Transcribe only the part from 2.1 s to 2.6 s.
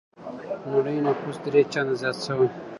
شوی.